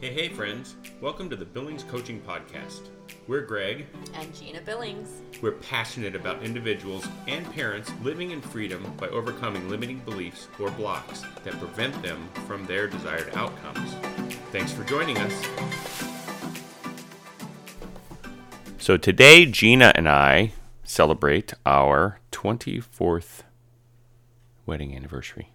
Hey, 0.00 0.14
hey, 0.14 0.28
friends. 0.30 0.76
Welcome 1.02 1.28
to 1.28 1.36
the 1.36 1.44
Billings 1.44 1.84
Coaching 1.84 2.22
Podcast. 2.22 2.88
We're 3.26 3.42
Greg. 3.42 3.86
and 4.14 4.34
Gina 4.34 4.62
Billings. 4.62 5.20
We're 5.42 5.52
passionate 5.52 6.16
about 6.16 6.42
individuals 6.42 7.06
and 7.28 7.44
parents 7.52 7.92
living 8.02 8.30
in 8.30 8.40
freedom 8.40 8.82
by 8.96 9.08
overcoming 9.08 9.68
limiting 9.68 9.98
beliefs 9.98 10.48
or 10.58 10.70
blocks 10.70 11.20
that 11.44 11.52
prevent 11.58 12.02
them 12.02 12.30
from 12.46 12.64
their 12.64 12.88
desired 12.88 13.30
outcomes. 13.34 13.92
Thanks 14.52 14.72
for 14.72 14.84
joining 14.84 15.18
us. 15.18 15.46
So, 18.78 18.96
today, 18.96 19.44
Gina 19.44 19.92
and 19.94 20.08
I 20.08 20.54
celebrate 20.82 21.52
our 21.66 22.20
24th 22.32 23.42
wedding 24.64 24.96
anniversary. 24.96 25.52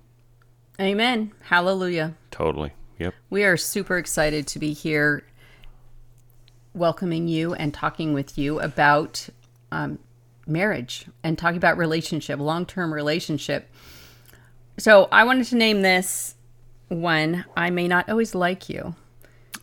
Amen. 0.80 1.32
Hallelujah. 1.46 2.14
Totally. 2.30 2.74
Yep. 3.00 3.14
We 3.30 3.44
are 3.44 3.58
super 3.58 3.98
excited 3.98 4.48
to 4.48 4.60
be 4.60 4.74
here 4.74 5.24
welcoming 6.74 7.28
you 7.28 7.54
and 7.54 7.74
talking 7.74 8.14
with 8.14 8.38
you 8.38 8.60
about 8.60 9.30
um, 9.72 10.00
marriage 10.48 11.06
and 11.24 11.38
talking 11.38 11.58
about 11.58 11.78
relationship, 11.78 12.40
long 12.40 12.66
term 12.66 12.94
relationship. 12.94 13.70
So 14.78 15.08
I 15.12 15.24
wanted 15.24 15.48
to 15.48 15.56
name 15.56 15.82
this 15.82 16.36
one 16.90 17.46
I 17.56 17.70
may 17.70 17.88
not 17.88 18.10
always 18.10 18.36
like 18.36 18.70
you. 18.70 18.96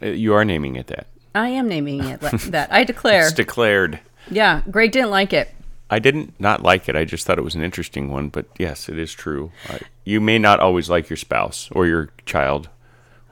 Uh, 0.03 0.07
You 0.07 0.35
are 0.35 0.45
naming 0.45 0.77
it 0.77 0.89
that. 0.89 1.07
I 1.35 1.49
am 1.49 1.69
naming 1.69 2.05
it 2.05 2.23
like 2.23 2.41
that. 2.51 2.73
I 2.73 2.85
declare. 2.85 3.23
It's 3.25 3.33
declared. 3.33 4.01
Yeah, 4.31 4.63
Greg 4.71 4.93
didn't 4.93 5.11
like 5.11 5.33
it. 5.33 5.55
I 5.91 5.99
didn't 5.99 6.39
not 6.41 6.63
like 6.63 6.89
it. 6.89 6.97
I 6.97 7.05
just 7.05 7.27
thought 7.27 7.39
it 7.39 7.45
was 7.45 7.55
an 7.55 7.63
interesting 7.63 8.11
one. 8.11 8.29
But 8.31 8.47
yes, 8.59 8.89
it 8.89 8.99
is 8.99 9.13
true. 9.13 9.53
I, 9.69 9.81
you 10.05 10.21
may 10.21 10.39
not 10.39 10.61
always 10.61 10.89
like 10.89 11.11
your 11.11 11.19
spouse 11.19 11.69
or 11.73 11.87
your 11.87 12.11
child 12.25 12.69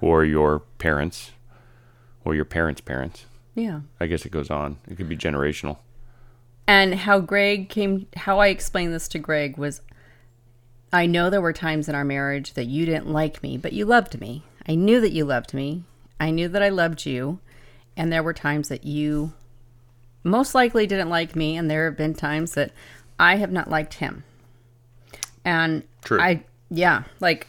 or 0.01 0.25
your 0.25 0.61
parents 0.79 1.33
or 2.25 2.35
your 2.35 2.45
parents' 2.45 2.81
parents. 2.81 3.27
Yeah. 3.55 3.81
I 3.99 4.07
guess 4.07 4.25
it 4.25 4.33
goes 4.33 4.51
on. 4.51 4.79
It 4.89 4.97
could 4.97 5.09
be 5.09 5.17
generational. 5.17 5.79
And 6.67 6.95
how 6.95 7.21
Greg 7.21 7.69
came, 7.69 8.07
how 8.17 8.39
I 8.39 8.49
explained 8.49 8.95
this 8.95 9.09
to 9.09 9.19
Greg 9.19 9.57
was 9.57 9.81
I 10.93 11.07
know 11.07 11.31
there 11.31 11.41
were 11.41 11.53
times 11.53 11.89
in 11.89 11.95
our 11.95 12.05
marriage 12.05 12.55
that 12.55 12.67
you 12.67 12.85
didn't 12.85 13.13
like 13.13 13.43
me, 13.43 13.57
but 13.57 13.73
you 13.73 13.85
loved 13.85 14.21
me. 14.21 14.43
I 14.69 14.75
knew 14.75 15.01
that 15.01 15.13
you 15.13 15.25
loved 15.25 15.55
me. 15.55 15.85
I 16.19 16.31
knew 16.31 16.49
that 16.49 16.63
I 16.63 16.69
loved 16.69 17.07
you. 17.07 17.39
And 17.97 18.13
there 18.13 18.23
were 18.23 18.33
times 18.33 18.69
that 18.69 18.85
you 18.85 19.33
most 20.23 20.55
likely 20.55 20.87
didn't 20.87 21.09
like 21.09 21.37
me. 21.37 21.57
And 21.57 21.71
there 21.71 21.87
have 21.87 21.97
been 21.97 22.15
times 22.15 22.53
that 22.53 22.73
I 23.19 23.37
have 23.37 23.53
not 23.53 23.71
liked 23.71 23.95
him. 23.95 24.25
And 25.45 25.85
True. 26.03 26.21
I, 26.21 26.45
yeah, 26.71 27.05
like 27.21 27.47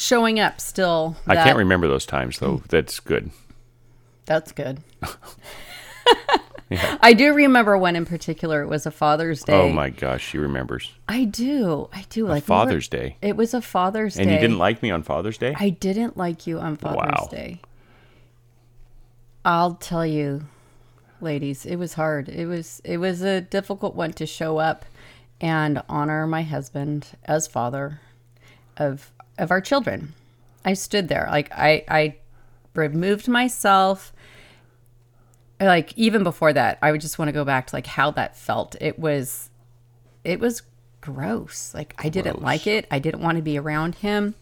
showing 0.00 0.40
up 0.40 0.60
still. 0.60 1.16
I 1.26 1.36
can't 1.36 1.58
remember 1.58 1.86
those 1.86 2.06
times 2.06 2.38
though. 2.38 2.58
Mm. 2.58 2.66
That's 2.68 3.00
good. 3.00 3.30
That's 4.26 4.52
good. 4.52 4.80
I 7.02 7.14
do 7.14 7.34
remember 7.34 7.76
one 7.76 7.96
in 7.96 8.06
particular. 8.06 8.62
It 8.62 8.68
was 8.68 8.86
a 8.86 8.92
Father's 8.92 9.42
oh, 9.42 9.46
Day. 9.46 9.52
Oh 9.60 9.70
my 9.70 9.90
gosh, 9.90 10.24
she 10.24 10.38
remembers 10.38 10.92
I 11.08 11.24
do. 11.24 11.88
I 11.92 12.04
do. 12.08 12.26
like 12.26 12.46
we 12.48 12.52
were- 12.52 12.58
Father's 12.58 12.88
Day. 12.88 13.16
It 13.20 13.36
was 13.36 13.54
a 13.54 13.60
Father's 13.60 14.16
And 14.16 14.26
Day. 14.26 14.34
And 14.34 14.40
you 14.40 14.48
didn't 14.48 14.58
like 14.58 14.82
me 14.82 14.90
on 14.90 15.02
Father's 15.02 15.36
Day? 15.36 15.54
I 15.58 15.70
didn't 15.70 16.16
like 16.16 16.46
you 16.46 16.58
on 16.60 16.76
Father's 16.76 17.22
Wow. 17.22 17.28
Day. 17.30 17.60
I'll 19.44 19.74
tell 19.74 20.06
you, 20.06 20.46
ladies, 21.20 21.66
it 21.66 21.76
was 21.76 21.94
hard. 21.94 22.28
It 22.28 22.46
was 22.46 22.80
it 22.84 22.98
was 22.98 23.22
a 23.22 23.40
difficult 23.40 23.96
one 23.96 24.12
to 24.14 24.26
show 24.26 24.58
up 24.58 24.84
and 25.40 25.82
honor 25.88 26.26
my 26.26 26.42
husband 26.42 27.08
as 27.24 27.46
father 27.46 28.00
of 28.76 29.10
of 29.40 29.50
our 29.50 29.60
children. 29.60 30.12
I 30.64 30.74
stood 30.74 31.08
there 31.08 31.26
like 31.30 31.50
I 31.52 31.84
I 31.88 32.16
removed 32.74 33.26
myself. 33.28 34.12
Like 35.58 35.92
even 35.98 36.22
before 36.22 36.54
that 36.54 36.78
i 36.80 36.90
would 36.90 37.02
just 37.02 37.18
want 37.18 37.28
to 37.28 37.32
go 37.32 37.44
back 37.44 37.66
to 37.68 37.76
like 37.76 37.86
how 37.86 38.10
that 38.12 38.36
felt. 38.36 38.76
It 38.80 38.98
was 38.98 39.50
it 40.24 40.38
was 40.40 40.62
gross. 41.00 41.72
Like 41.74 41.94
i 41.98 42.08
didn't 42.08 42.42
like 42.42 42.66
it. 42.66 42.86
I 42.90 42.98
didn't 42.98 43.22
want 43.22 43.36
to 43.36 43.42
be 43.42 43.58
around 43.58 43.96
him. 43.96 44.34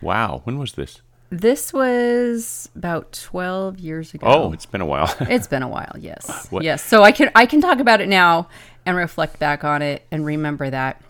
Wow. 0.00 0.42
When 0.44 0.58
was 0.58 0.72
this? 0.74 1.00
this 1.34 1.72
was 1.72 2.68
about 2.76 3.10
12 3.12 3.78
years 3.78 4.12
ago. 4.12 4.26
Oh, 4.26 4.52
it's 4.52 4.66
been 4.66 4.82
a 4.82 4.86
while. 4.86 5.14
it's 5.20 5.46
been 5.46 5.62
a 5.62 5.68
while 5.68 5.96
yes. 5.98 6.46
What- 6.50 6.62
yes. 6.64 6.82
So 6.84 7.02
i 7.02 7.12
can 7.12 7.30
i 7.34 7.46
can 7.46 7.60
talk 7.62 7.80
about 7.80 8.00
it 8.02 8.08
now 8.08 8.48
and 8.84 8.96
reflect 8.96 9.38
back 9.38 9.64
on 9.64 9.80
it 9.82 10.06
and 10.10 10.24
remember 10.26 10.68
that. 10.68 11.00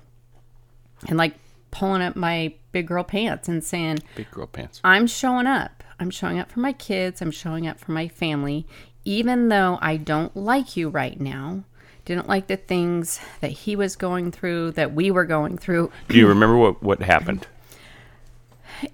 And 1.08 1.18
like 1.18 1.34
pulling 1.72 2.02
up 2.02 2.14
my 2.14 2.54
big 2.72 2.88
girl 2.88 3.04
pants 3.04 3.48
and 3.48 3.62
saying 3.62 4.00
Big 4.16 4.30
girl 4.30 4.46
pants. 4.46 4.80
I'm 4.82 5.06
showing 5.06 5.46
up. 5.46 5.84
I'm 6.00 6.10
showing 6.10 6.38
up 6.38 6.50
for 6.50 6.60
my 6.60 6.72
kids. 6.72 7.22
I'm 7.22 7.30
showing 7.30 7.66
up 7.66 7.78
for 7.78 7.92
my 7.92 8.08
family, 8.08 8.66
even 9.04 9.48
though 9.48 9.78
I 9.80 9.96
don't 9.96 10.36
like 10.36 10.76
you 10.76 10.88
right 10.88 11.20
now. 11.20 11.64
Didn't 12.04 12.28
like 12.28 12.48
the 12.48 12.56
things 12.56 13.20
that 13.40 13.52
he 13.52 13.76
was 13.76 13.94
going 13.94 14.32
through, 14.32 14.72
that 14.72 14.92
we 14.92 15.12
were 15.12 15.24
going 15.24 15.56
through. 15.56 15.92
Do 16.08 16.18
you 16.18 16.26
remember 16.26 16.56
what 16.56 16.82
what 16.82 17.00
happened? 17.00 17.46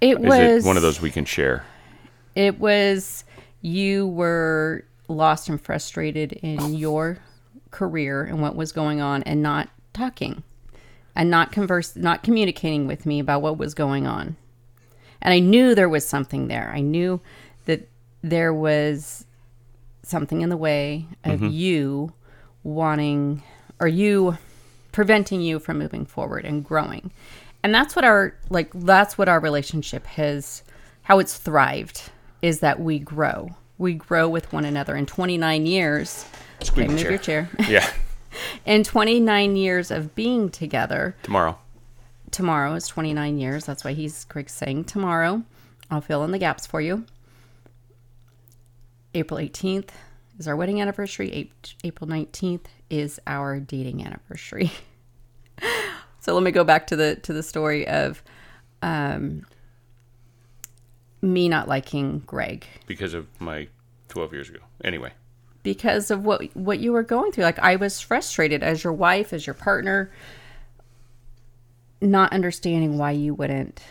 It 0.03 0.19
Is 0.19 0.27
was 0.27 0.65
it 0.65 0.69
one 0.69 0.77
of 0.77 0.83
those 0.83 1.01
we 1.01 1.11
can 1.11 1.25
share? 1.25 1.65
It 2.35 2.59
was 2.59 3.25
you 3.63 4.07
were 4.09 4.85
lost 5.09 5.49
and 5.49 5.59
frustrated 5.59 6.33
in 6.35 6.75
your 6.75 7.19
career 7.71 8.25
and 8.25 8.43
what 8.43 8.55
was 8.55 8.73
going 8.73 9.01
on, 9.01 9.23
and 9.23 9.43
not 9.43 9.71
talking, 9.95 10.43
and 11.19 11.29
not 11.31 11.51
converse, 11.51 11.97
not 11.97 12.23
communicating 12.23 12.87
with 12.87 13.05
me 13.05 13.19
about 13.19 13.43
what 13.43 13.59
was 13.59 13.75
going 13.75 14.07
on. 14.07 14.37
And 15.21 15.35
I 15.35 15.41
knew 15.41 15.75
there 15.75 15.89
was 15.89 16.07
something 16.07 16.47
there. 16.47 16.73
I 16.73 16.81
knew 16.81 17.21
that 17.65 17.89
there 18.23 18.55
was 18.55 19.27
something 20.05 20.41
in 20.41 20.49
the 20.49 20.57
way 20.57 21.07
of 21.25 21.41
mm-hmm. 21.41 21.49
you 21.49 22.13
wanting 22.63 23.43
or 23.81 23.89
you 23.89 24.39
preventing 24.93 25.41
you 25.41 25.59
from 25.59 25.79
moving 25.79 26.07
forward 26.07 26.45
and 26.45 26.65
growing. 26.65 27.11
And 27.65 27.75
that's 27.75 27.97
what 27.97 28.05
our 28.05 28.35
like 28.49 28.71
that's 28.73 29.19
what 29.19 29.29
our 29.29 29.41
relationship 29.41 30.07
has 30.07 30.63
how 31.03 31.19
it's 31.19 31.37
thrived 31.37 32.11
is 32.43 32.61
that 32.61 32.79
we 32.79 33.01
grow. 33.01 33.51
We 33.77 33.95
grow 33.95 34.29
with 34.29 34.53
one 34.53 34.65
another 34.65 34.95
in 34.95 35.07
29 35.07 35.67
years. 35.67 36.25
Squeak 36.63 36.85
Okay, 36.85 36.93
move 36.93 37.01
chair. 37.01 37.11
your 37.11 37.19
chair. 37.19 37.51
Yeah. 37.69 37.91
In 38.65 38.85
29 38.85 39.57
years 39.57 39.91
of 39.91 40.15
being 40.15 40.51
together, 40.51 41.17
Tomorrow. 41.23 41.59
tomorrow 42.31 42.75
is 42.75 42.87
29 42.89 43.39
years. 43.39 43.65
That's 43.67 43.85
why 43.85 43.93
he's 43.93 44.25
Greg's 44.25 44.53
saying 44.53 44.85
tomorrow. 44.85 45.43
I'll 45.91 46.01
fill 46.01 46.25
in 46.25 46.31
the 46.33 46.39
gaps 46.39 46.67
for 46.67 46.81
you. 46.81 47.05
April 49.15 49.41
18th 49.41 49.89
is 50.39 50.47
our 50.47 50.55
wedding 50.55 50.81
anniversary. 50.81 51.51
April 51.83 52.09
19th 52.09 52.67
is 52.91 53.19
our 53.27 53.59
dating 53.59 54.05
anniversary. 54.05 54.71
so 56.21 56.35
let 56.35 56.43
me 56.43 56.51
go 56.51 56.63
back 56.65 56.87
to 56.89 56.97
the 56.97 57.17
to 57.17 57.33
the 57.33 57.43
story 57.43 57.89
of 57.89 58.23
um, 58.83 59.47
me 61.23 61.49
not 61.49 61.67
liking 61.69 62.21
Greg 62.21 62.67
Because 62.87 63.15
of 63.15 63.27
my 63.41 63.69
12 64.09 64.33
years 64.33 64.49
ago. 64.51 64.61
Anyway. 64.85 65.13
Because 65.63 66.11
of 66.11 66.25
what 66.25 66.45
what 66.57 66.79
you 66.79 66.93
were 66.93 67.03
going 67.03 67.33
through. 67.33 67.45
Like 67.45 67.59
I 67.59 67.77
was 67.77 68.01
frustrated 68.01 68.63
as 68.63 68.85
your 68.85 68.93
wife, 68.93 69.33
as 69.33 69.47
your 69.47 69.55
partner, 69.55 70.11
not 72.01 72.33
understanding 72.33 72.99
why 72.99 73.13
you 73.13 73.35
wouldn't 73.35 73.83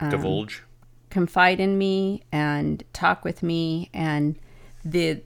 um, 0.00 0.10
Divulge. 0.10 0.62
confide 1.10 1.60
in 1.60 1.78
me 1.78 2.22
and 2.32 2.82
talk 2.92 3.24
with 3.24 3.42
me 3.42 3.90
and 3.94 4.36
the 4.84 5.22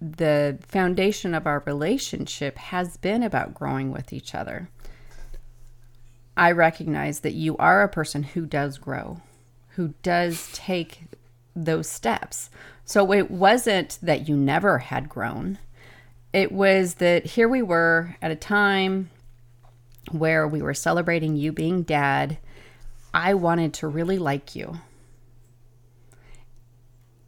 the 0.00 0.58
foundation 0.62 1.34
of 1.34 1.46
our 1.46 1.62
relationship 1.66 2.56
has 2.56 2.96
been 2.96 3.22
about 3.22 3.54
growing 3.54 3.90
with 3.90 4.12
each 4.12 4.34
other. 4.34 4.70
I 6.36 6.52
recognize 6.52 7.20
that 7.20 7.32
you 7.34 7.56
are 7.56 7.82
a 7.82 7.88
person 7.88 8.22
who 8.22 8.46
does 8.46 8.78
grow, 8.78 9.20
who 9.70 9.94
does 10.04 10.50
take 10.52 11.06
those 11.56 11.88
steps. 11.88 12.48
So 12.88 13.12
it 13.12 13.30
wasn't 13.30 13.98
that 14.00 14.30
you 14.30 14.34
never 14.34 14.78
had 14.78 15.10
grown. 15.10 15.58
It 16.32 16.50
was 16.50 16.94
that 16.94 17.26
here 17.26 17.46
we 17.46 17.60
were 17.60 18.16
at 18.22 18.30
a 18.30 18.34
time 18.34 19.10
where 20.10 20.48
we 20.48 20.62
were 20.62 20.72
celebrating 20.72 21.36
you 21.36 21.52
being 21.52 21.82
dad. 21.82 22.38
I 23.12 23.34
wanted 23.34 23.74
to 23.74 23.88
really 23.88 24.16
like 24.18 24.56
you. 24.56 24.78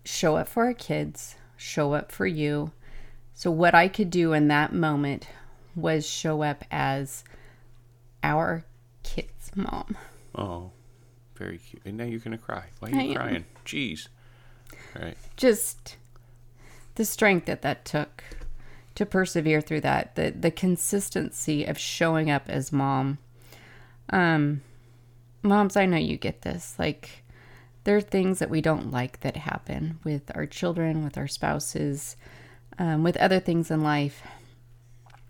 Show 0.03 0.37
up 0.37 0.49
for 0.49 0.65
our 0.65 0.73
kids, 0.73 1.37
show 1.59 1.93
up 1.93 2.11
for 2.11 2.27
you. 2.27 2.73
So, 3.35 3.51
what 3.51 3.75
I 3.75 3.87
could 3.89 4.09
do 4.09 4.33
in 4.33 4.49
that 4.49 4.73
moment 4.73 5.29
was 5.77 6.09
show 6.09 6.43
up 6.43 6.65
as 6.71 7.23
our 8.23 8.65
kids' 9.03 9.51
mom. 9.55 9.99
Oh, 10.35 10.71
very 11.37 11.59
cute. 11.59 11.83
And 11.85 11.99
now 11.99 12.05
you're 12.05 12.19
going 12.21 12.37
to 12.37 12.43
cry. 12.43 12.65
Why 12.79 12.93
are 12.93 12.97
I 12.97 13.03
you 13.03 13.11
am. 13.11 13.17
crying? 13.17 13.45
Jeez. 13.67 14.09
Right. 14.99 15.17
Just 15.37 15.97
the 16.97 17.05
strength 17.05 17.47
that 17.47 17.63
that 17.63 17.85
took 17.85 18.25
to 18.95 19.07
persevere 19.07 19.61
through 19.61 19.81
that, 19.81 20.15
the, 20.17 20.31
the 20.31 20.51
consistency 20.51 21.65
of 21.65 21.79
showing 21.79 22.31
up 22.31 22.49
as 22.49 22.73
mom. 22.73 23.19
Um, 24.11 24.63
moms, 25.43 25.77
I 25.77 25.87
know 25.87 25.97
you 25.97 26.17
get 26.17 26.43
this. 26.43 26.75
Like, 26.79 27.23
there 27.85 27.97
are 27.97 28.03
things 28.03 28.41
that 28.41 28.51
we 28.51 28.61
don't 28.61 28.91
like 28.91 29.21
that 29.21 29.37
happen 29.37 29.99
with 30.05 30.31
our 30.35 30.45
children, 30.45 31.03
with 31.03 31.17
our 31.17 31.29
spouses, 31.29 32.17
um, 32.79 33.03
with 33.03 33.17
other 33.17 33.41
things 33.41 33.71
in 33.71 33.83
life. 33.83 34.23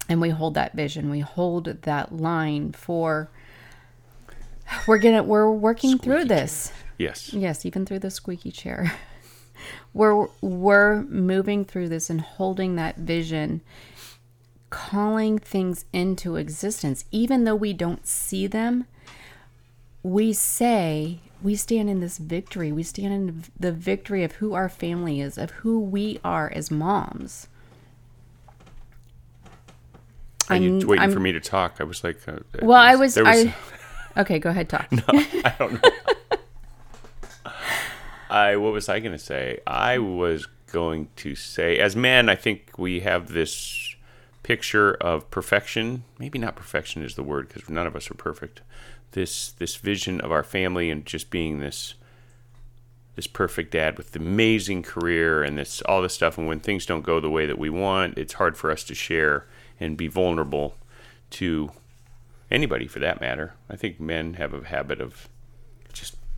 And 0.09 0.21
we 0.21 0.31
hold 0.31 0.55
that 0.55 0.75
vision, 0.75 1.09
we 1.09 1.21
hold 1.21 1.67
that 1.67 2.17
line 2.17 2.73
for 2.73 3.31
we're 4.87 4.99
gonna 4.99 5.23
we're 5.23 5.51
working 5.51 5.99
through 5.99 6.25
this. 6.25 6.73
Yes. 6.99 7.33
Yes, 7.33 7.65
even 7.65 7.87
through 7.87 8.01
the 8.01 8.11
squeaky 8.11 8.51
chair. 8.51 8.93
we're 9.93 10.29
we're 10.41 11.03
moving 11.03 11.65
through 11.65 11.89
this 11.89 12.09
and 12.11 12.21
holding 12.21 12.77
that 12.77 12.97
vision 12.97 13.61
calling 14.71 15.39
things 15.39 15.85
into 15.93 16.37
existence 16.37 17.05
even 17.11 17.45
though 17.45 17.57
we 17.57 17.73
don't 17.73 18.07
see 18.07 18.47
them 18.47 18.87
we 20.03 20.33
say 20.33 21.19
we 21.43 21.57
stand 21.57 21.91
in 21.91 21.99
this 22.01 22.19
victory 22.19 22.71
we 22.71 22.83
stand 22.85 23.13
in 23.13 23.45
the 23.59 23.73
victory 23.73 24.23
of 24.23 24.33
who 24.33 24.55
our 24.55 24.69
family 24.69 25.21
is 25.21 25.37
of 25.37 25.51
who 25.51 25.81
we 25.81 26.21
are 26.23 26.51
as 26.55 26.71
moms 26.71 27.49
Are 30.49 30.57
you 30.57 30.79
I'm- 30.79 30.87
waiting 30.87 31.03
I'm- 31.03 31.13
for 31.13 31.21
me 31.21 31.33
to 31.33 31.41
talk? 31.41 31.77
I 31.81 31.85
was 31.85 32.03
like, 32.05 32.27
uh, 32.29 32.37
well 32.63 32.81
i 32.81 32.95
was, 32.97 33.15
there 33.15 33.27
i 33.27 33.55
okay 34.17 34.39
go 34.39 34.51
ahead 34.51 34.69
talk 34.69 34.91
no 34.93 35.03
I 35.09 35.55
don't 35.59 35.73
know. 35.83 35.91
I 38.31 38.57
what 38.57 38.73
was 38.73 38.89
I 38.89 39.01
going 39.01 39.13
to 39.13 39.19
say? 39.19 39.61
I 39.67 39.99
was 39.99 40.47
going 40.71 41.09
to 41.17 41.35
say, 41.35 41.79
as 41.79 41.97
men, 41.97 42.29
I 42.29 42.37
think 42.37 42.79
we 42.79 43.01
have 43.01 43.29
this 43.29 43.97
picture 44.43 44.95
of 44.95 45.31
perfection. 45.31 46.05
Maybe 46.19 46.39
not 46.39 46.57
perfection 46.57 47.03
is 47.03 47.17
the 47.17 47.23
word 47.23 47.49
because 47.49 47.69
none 47.69 47.87
of 47.87 47.97
us 47.97 48.11
are 48.11 48.15
perfect. 48.15 48.63
This 49.13 49.51
this 49.53 49.77
vision 49.77 50.21
of 50.21 50.31
our 50.31 50.45
family 50.45 50.91
and 50.91 51.05
just 51.05 51.31
being 51.31 51.59
this 51.59 51.95
this 53.17 53.27
perfect 53.27 53.73
dad 53.73 53.99
with 53.99 54.13
the 54.13 54.21
amazing 54.21 54.83
career 54.83 55.43
and 55.43 55.59
this 55.59 55.83
all 55.83 56.01
this 56.01 56.15
stuff. 56.15 56.39
And 56.39 56.47
when 56.47 56.61
things 56.61 56.87
don't 56.87 57.03
go 57.03 57.21
the 57.21 57.29
way 57.29 57.47
that 57.47 57.59
we 57.59 57.69
want, 57.69 58.17
it's 58.17 58.35
hard 58.35 58.57
for 58.57 58.71
us 58.71 58.85
to 58.85 58.95
share 58.95 59.47
and 59.81 59.97
be 59.97 60.07
vulnerable 60.07 60.77
to 61.31 61.73
anybody 62.51 62.87
for 62.87 63.01
that 63.01 63.21
matter. 63.21 63.55
I 63.69 63.77
think 63.77 63.99
men 63.99 64.35
have 64.35 64.55
a 64.55 64.65
habit 64.65 65.01
of 65.01 65.29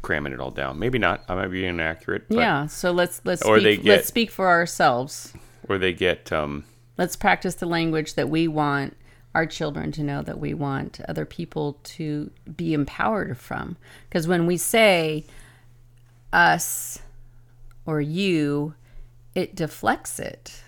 cramming 0.02 0.32
it 0.32 0.40
all 0.40 0.50
down. 0.50 0.78
Maybe 0.78 0.98
not. 0.98 1.24
I 1.28 1.34
might 1.34 1.48
be 1.48 1.64
inaccurate. 1.64 2.24
Yeah 2.28 2.66
so 2.66 2.90
let's 2.92 3.20
let's 3.24 3.42
Or 3.42 3.56
speak, 3.58 3.64
they 3.64 3.76
get- 3.82 3.90
let's 3.96 4.08
speak 4.08 4.30
for 4.30 4.48
ourselves 4.48 5.32
Or 5.68 5.78
they 5.78 5.92
get 5.92 6.30
um, 6.32 6.64
let's 6.98 7.16
practice 7.16 7.54
the 7.54 7.66
language 7.66 8.14
that 8.14 8.28
we 8.28 8.48
want 8.48 8.96
our 9.34 9.46
children 9.46 9.90
to 9.92 10.02
know 10.02 10.20
that 10.22 10.38
we 10.38 10.52
want 10.52 11.00
other 11.08 11.24
people 11.24 11.78
to 11.84 12.30
be 12.54 12.74
empowered 12.74 13.38
from 13.38 13.76
because 14.08 14.28
when 14.28 14.46
we 14.46 14.56
say 14.58 15.24
us 16.32 16.98
or 17.86 18.00
you 18.00 18.74
it 19.34 19.54
deflects 19.54 20.18
it 20.18 20.62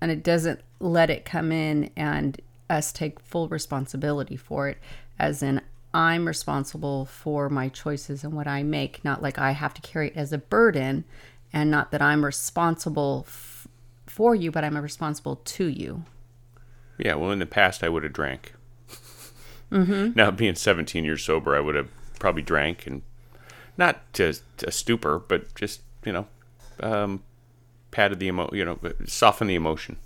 and 0.00 0.10
it 0.10 0.22
doesn't 0.22 0.60
let 0.78 1.10
it 1.10 1.24
come 1.26 1.52
in 1.52 1.90
and 1.96 2.40
us 2.70 2.92
take 2.92 3.20
full 3.20 3.48
responsibility 3.48 4.36
for 4.36 4.68
it 4.68 4.78
as 5.18 5.42
in 5.42 5.60
i'm 5.92 6.26
responsible 6.26 7.04
for 7.06 7.48
my 7.48 7.68
choices 7.68 8.22
and 8.24 8.32
what 8.32 8.46
i 8.46 8.62
make 8.62 9.04
not 9.04 9.22
like 9.22 9.38
i 9.38 9.50
have 9.52 9.74
to 9.74 9.80
carry 9.82 10.08
it 10.08 10.16
as 10.16 10.32
a 10.32 10.38
burden 10.38 11.04
and 11.52 11.70
not 11.70 11.90
that 11.90 12.00
i'm 12.02 12.24
responsible 12.24 13.24
f- 13.26 13.66
for 14.06 14.34
you 14.34 14.50
but 14.50 14.62
i'm 14.64 14.76
responsible 14.78 15.36
to 15.44 15.66
you 15.66 16.04
yeah. 17.02 17.14
Well, 17.14 17.30
in 17.30 17.38
the 17.38 17.46
past, 17.46 17.82
I 17.82 17.88
would 17.88 18.02
have 18.02 18.12
drank. 18.12 18.52
Mm-hmm. 19.72 20.10
Now, 20.16 20.30
being 20.30 20.54
17 20.56 21.04
years 21.04 21.22
sober, 21.24 21.56
I 21.56 21.60
would 21.60 21.74
have 21.76 21.88
probably 22.18 22.42
drank 22.42 22.86
and 22.86 23.00
not 23.78 24.12
to 24.14 24.34
a 24.66 24.70
stupor, 24.72 25.18
but 25.20 25.54
just 25.54 25.80
you 26.04 26.12
know, 26.12 26.26
um, 26.80 27.22
patted 27.90 28.18
the 28.18 28.26
emo, 28.26 28.50
you 28.52 28.64
know, 28.64 28.78
soften 29.06 29.46
the 29.46 29.54
emotion. 29.54 29.96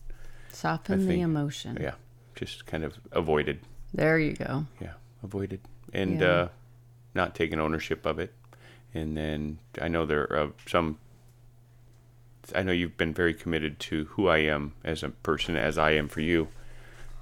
soften 0.51 1.07
the 1.09 1.21
emotion 1.23 1.79
Yeah, 1.81 1.95
just 2.37 2.67
kind 2.67 2.85
of 2.85 2.99
avoided. 3.11 3.61
there 3.93 4.19
you 4.19 4.35
go 4.35 4.67
yeah 4.81 4.93
avoided 5.23 5.61
and 5.95 6.21
Yeah. 6.21 6.27
uh 6.29 6.49
not 7.15 7.35
taking 7.35 7.61
ownership 7.61 8.05
of 8.07 8.19
it. 8.19 8.33
And 8.93 9.17
then 9.17 9.59
i 9.81 9.89
know 9.89 10.05
there 10.07 10.23
are 10.33 10.39
uh, 10.39 10.51
some 10.67 10.99
i 12.55 12.63
know 12.63 12.73
you've 12.73 12.97
been 12.97 13.15
very 13.15 13.33
committed 13.35 13.79
to 13.81 14.05
who 14.07 14.29
i 14.29 14.39
am 14.39 14.73
as 14.85 15.03
a 15.03 15.09
person 15.09 15.57
as 15.57 15.79
i 15.79 15.93
am 15.93 16.09
for 16.09 16.21
you 16.21 16.49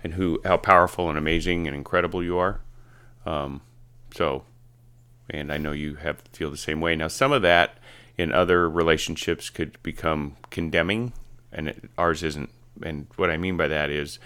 and 0.03 0.15
who 0.15 0.41
how 0.45 0.57
powerful 0.57 1.09
and 1.09 1.17
amazing 1.17 1.67
and 1.69 1.77
incredible 1.77 2.23
you 2.25 2.37
are. 2.39 2.61
Um 3.25 3.61
so 4.15 4.45
and 5.31 5.53
i 5.53 5.59
know 5.59 5.73
you 5.73 5.95
have 5.97 6.23
feel 6.33 6.51
the 6.51 6.57
same 6.57 6.81
way. 6.81 6.97
Now 6.97 7.09
some 7.09 7.31
of 7.33 7.43
that 7.43 7.79
in 8.19 8.33
other 8.33 8.69
relationships 8.69 9.49
could 9.49 9.81
become 9.83 10.37
condemning 10.51 11.13
and 11.53 11.69
it, 11.69 11.85
ours 11.97 12.23
isn't. 12.23 12.51
And 12.83 13.07
what 13.17 13.31
i 13.31 13.37
mean 13.37 13.57
by 13.57 13.69
that 13.69 13.91
is 13.91 14.19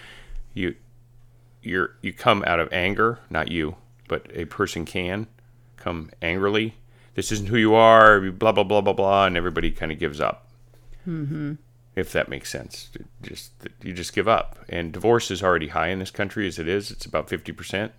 you 0.55 0.75
you're 1.63 1.97
you 2.01 2.13
come 2.13 2.43
out 2.47 2.59
of 2.61 2.73
anger, 2.73 3.19
not 3.29 3.51
you, 3.51 3.77
but 4.09 4.27
a 4.35 4.45
person 4.47 4.85
can 4.85 5.27
come 5.77 6.11
angrily. 6.21 6.75
This 7.15 7.33
isn't 7.33 7.49
who 7.49 7.57
you 7.57 7.75
are. 7.75 8.21
Blah 8.21 8.53
blah 8.53 8.65
blah 8.65 8.81
blah 8.81 8.93
blah, 8.93 9.27
and 9.27 9.37
everybody 9.37 9.71
kind 9.71 9.93
of 9.93 9.99
gives 9.99 10.21
up. 10.21 10.49
Mm-hmm. 11.07 11.55
If 11.95 12.13
that 12.13 12.29
makes 12.29 12.51
sense, 12.51 12.91
It 12.95 13.07
just 13.23 13.53
you 13.83 13.93
just 13.95 14.13
give 14.13 14.29
up. 14.29 14.59
And 14.69 14.93
divorce 14.93 15.31
is 15.31 15.43
already 15.43 15.69
high 15.69 15.89
in 15.89 15.99
this 15.99 16.11
country 16.11 16.47
as 16.47 16.59
it 16.59 16.69
is. 16.69 16.91
It's 16.91 17.07
about 17.07 17.29
fifty 17.29 17.53
percent. 17.53 17.93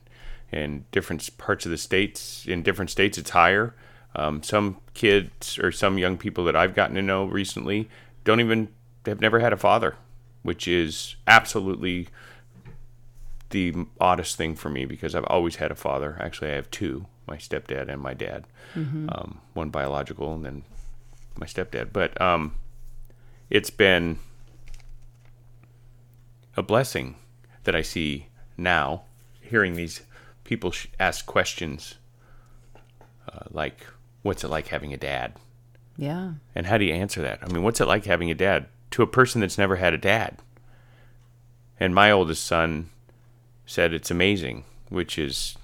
In 0.52 0.86
different 0.92 1.38
parts 1.38 1.66
of 1.66 1.72
the 1.72 1.78
states, 1.78 2.46
in 2.48 2.64
different 2.64 2.92
states, 2.92 3.18
it's 3.18 3.32
higher. 3.32 3.76
Um, 4.16 4.42
some 4.44 4.78
kids 4.94 5.60
or 5.60 5.72
some 5.72 5.98
young 5.98 6.18
people 6.18 6.44
that 6.46 6.56
I've 6.56 6.74
gotten 6.74 6.96
to 6.96 7.02
know 7.02 7.26
recently 7.26 7.90
don't 8.24 8.40
even 8.40 8.70
have 9.06 9.20
never 9.20 9.40
had 9.40 9.52
a 9.52 9.58
father, 9.58 9.96
which 10.44 10.68
is 10.68 11.16
absolutely 11.28 12.08
the 13.50 13.86
oddest 14.00 14.36
thing 14.36 14.56
for 14.56 14.70
me 14.70 14.86
because 14.86 15.16
I've 15.16 15.26
always 15.26 15.56
had 15.58 15.72
a 15.72 15.76
father. 15.76 16.18
Actually, 16.20 16.52
I 16.52 16.56
have 16.56 16.70
two: 16.72 17.06
my 17.28 17.38
stepdad 17.38 17.90
and 17.90 18.02
my 18.02 18.14
dad. 18.14 18.46
Um, 19.10 19.42
one 19.54 19.70
biological, 19.70 20.34
and 20.34 20.46
then 20.46 20.64
my 21.38 21.46
stepdad. 21.48 21.92
But 21.94 22.20
um, 22.22 22.56
it's 23.50 23.70
been 23.70 24.20
a 26.56 26.64
blessing 26.64 27.16
that 27.64 27.76
I 27.76 27.82
see 27.82 28.28
now, 28.58 29.04
hearing 29.42 29.76
these 29.76 30.02
people 30.44 30.72
sh- 30.72 30.88
ask 31.00 31.26
questions 31.26 31.96
uh, 33.32 33.46
like, 33.52 33.86
"What's 34.24 34.44
it 34.44 34.50
like 34.50 34.68
having 34.68 34.94
a 34.94 34.98
dad?" 34.98 35.34
yeah 36.00 36.34
And 36.54 36.68
how 36.68 36.78
do 36.78 36.86
you 36.86 36.94
answer 36.94 37.22
that? 37.24 37.40
I 37.42 37.48
mean, 37.52 37.64
what's 37.64 37.82
it 37.82 37.88
like 37.88 38.06
having 38.06 38.30
a 38.30 38.36
dad 38.36 38.68
to 38.92 39.02
a 39.02 39.08
person 39.08 39.42
that's 39.42 39.58
never 39.58 39.78
had 39.78 39.94
a 39.94 39.98
dad? 39.98 40.38
And 41.80 41.94
my 41.96 42.12
oldest 42.12 42.46
son 42.46 42.90
said 43.68 43.94
it's 43.94 44.10
amazing, 44.10 44.64
which 44.90 45.20
is 45.20 45.56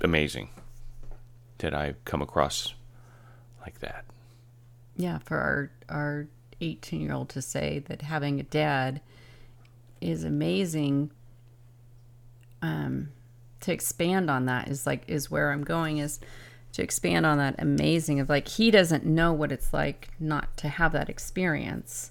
amazing 0.00 0.50
that 1.58 1.74
I've 1.74 2.04
come 2.04 2.22
across 2.22 2.74
like 3.60 3.80
that. 3.80 4.04
yeah 4.96 5.18
for 5.18 5.36
our 5.36 5.70
our 5.88 6.26
18 6.60 7.00
year 7.00 7.12
old 7.12 7.28
to 7.30 7.42
say 7.42 7.80
that 7.88 8.02
having 8.02 8.38
a 8.38 8.44
dad 8.44 9.00
is 10.00 10.22
amazing 10.24 11.10
um 12.62 13.08
to 13.60 13.72
expand 13.72 14.30
on 14.30 14.46
that 14.46 14.68
is 14.68 14.86
like 14.86 15.02
is 15.08 15.30
where 15.30 15.50
i'm 15.52 15.64
going 15.64 15.98
is 15.98 16.20
to 16.72 16.82
expand 16.82 17.26
on 17.26 17.38
that 17.38 17.54
amazing 17.58 18.20
of 18.20 18.28
like 18.28 18.46
he 18.48 18.70
doesn't 18.70 19.04
know 19.04 19.32
what 19.32 19.50
it's 19.52 19.72
like 19.72 20.10
not 20.20 20.56
to 20.56 20.68
have 20.68 20.92
that 20.92 21.08
experience 21.08 22.10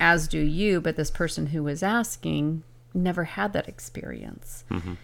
as 0.00 0.28
do 0.28 0.38
you 0.38 0.80
but 0.80 0.96
this 0.96 1.10
person 1.10 1.46
who 1.46 1.62
was 1.62 1.82
asking 1.82 2.62
never 2.92 3.24
had 3.24 3.52
that 3.52 3.68
experience 3.68 4.64
mm-hmm. 4.70 4.94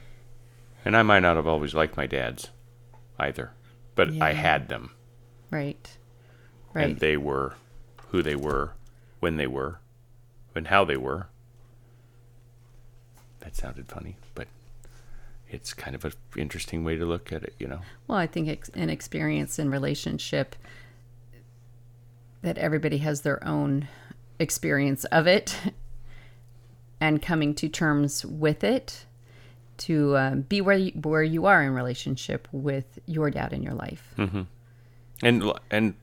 And 0.85 0.97
I 0.97 1.02
might 1.02 1.20
not 1.20 1.37
have 1.37 1.47
always 1.47 1.75
liked 1.75 1.99
my 1.99 2.06
dads 2.06 2.49
either, 3.18 3.50
but 3.94 4.11
I 4.20 4.32
had 4.32 4.68
them. 4.68 4.92
right 5.50 5.97
right 6.73 6.88
And 6.88 7.00
they 7.00 7.16
were 7.16 7.56
who 8.11 8.23
they 8.23 8.35
were, 8.35 8.73
when 9.20 9.37
they 9.37 9.47
were, 9.47 9.78
and 10.54 10.66
how 10.66 10.85
they 10.85 10.97
were. 10.97 11.28
That 13.40 13.54
sounded 13.54 13.88
funny, 13.88 14.16
but 14.35 14.49
it's 15.49 15.73
kind 15.73 15.94
of 15.94 16.04
an 16.04 16.12
interesting 16.37 16.82
way 16.82 16.97
to 16.97 17.04
look 17.04 17.32
at 17.32 17.44
it, 17.44 17.54
you 17.59 17.68
know? 17.68 17.80
Well, 18.09 18.18
I 18.18 18.26
think 18.26 18.49
ex- 18.49 18.70
an 18.70 18.90
experience 18.90 19.59
in 19.59 19.70
relationship 19.70 20.56
that 22.42 22.59
everybody 22.59 22.99
has 22.99 23.20
their 23.20 23.47
own 23.47 23.88
experience 24.40 25.04
of 25.06 25.26
it 25.28 25.56
and 27.00 27.23
coming 27.23 27.54
to 27.54 27.68
terms 27.68 28.25
with 28.26 28.64
it 28.64 29.04
to 29.78 30.16
um, 30.16 30.40
be 30.42 30.61
where 30.61 30.76
you, 30.76 30.92
where 31.02 31.23
you 31.23 31.47
are 31.47 31.62
in 31.62 31.73
relationship 31.73 32.49
with 32.52 32.99
your 33.06 33.30
dad 33.30 33.52
in 33.52 33.62
your 33.62 33.75
life. 33.75 34.12
And 35.23 35.42
l- 35.42 35.59
and 35.70 35.94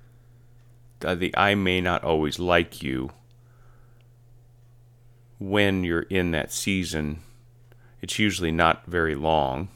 uh, 1.03 1.15
the 1.15 1.35
I 1.37 1.53
may 1.55 1.81
not 1.81 2.03
always 2.03 2.39
like 2.39 2.81
you 2.81 3.11
when 5.39 5.83
you're 5.83 6.01
in 6.03 6.31
that 6.31 6.51
season. 6.51 7.19
It's 8.01 8.17
usually 8.19 8.51
not 8.51 8.85
very 8.85 9.15
long 9.15 9.69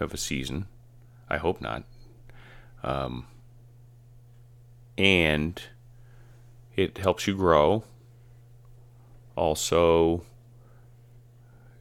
of 0.00 0.14
a 0.14 0.16
season. 0.16 0.66
I 1.28 1.36
hope 1.38 1.60
not. 1.60 1.84
Um, 2.82 3.26
and 4.96 5.60
it 6.76 6.98
helps 6.98 7.26
you 7.26 7.34
grow. 7.36 7.84
Also, 9.36 10.24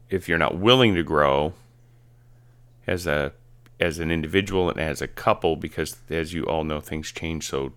if 0.10 0.30
you're 0.30 0.38
not 0.38 0.58
willing 0.58 0.94
to 0.96 1.04
grow 1.04 1.54
as 2.86 3.08
a 3.08 3.34
as 3.80 4.00
an 4.00 4.10
individual 4.10 4.70
and 4.70 4.80
as 4.80 5.02
a 5.02 5.08
couple, 5.08 5.56
because 5.58 5.98
as 6.10 6.34
you 6.34 6.44
all 6.46 6.64
know, 6.64 6.80
things 6.80 7.12
change 7.12 7.48
so 7.48 7.74